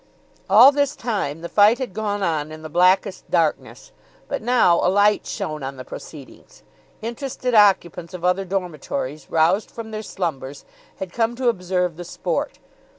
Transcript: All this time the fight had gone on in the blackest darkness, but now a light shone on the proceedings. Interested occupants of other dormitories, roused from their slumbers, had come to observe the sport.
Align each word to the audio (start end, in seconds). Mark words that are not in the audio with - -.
All 0.49 0.71
this 0.71 0.95
time 0.95 1.41
the 1.41 1.47
fight 1.47 1.77
had 1.77 1.93
gone 1.93 2.23
on 2.23 2.51
in 2.51 2.63
the 2.63 2.69
blackest 2.69 3.29
darkness, 3.29 3.91
but 4.27 4.41
now 4.41 4.77
a 4.77 4.89
light 4.89 5.27
shone 5.27 5.61
on 5.61 5.77
the 5.77 5.85
proceedings. 5.85 6.63
Interested 7.03 7.53
occupants 7.53 8.15
of 8.15 8.25
other 8.25 8.43
dormitories, 8.43 9.29
roused 9.29 9.69
from 9.69 9.91
their 9.91 10.01
slumbers, 10.01 10.65
had 10.97 11.13
come 11.13 11.35
to 11.35 11.49
observe 11.49 11.97
the 11.97 12.03
sport. 12.03 12.57